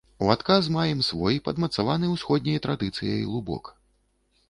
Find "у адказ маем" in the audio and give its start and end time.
0.25-1.03